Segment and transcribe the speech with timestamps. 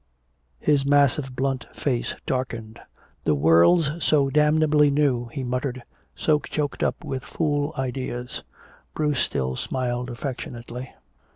[0.59, 2.79] His massive blunt face darkened.
[3.23, 5.83] "The world's so damnably new," he muttered,
[6.15, 8.41] "so choked up with fool ideas."
[8.95, 10.91] Bruce still smiled affectionately.